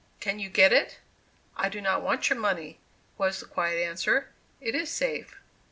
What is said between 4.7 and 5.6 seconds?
is safe."